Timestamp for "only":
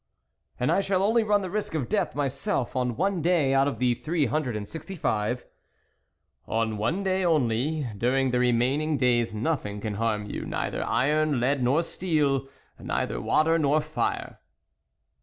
1.03-1.21, 7.23-7.87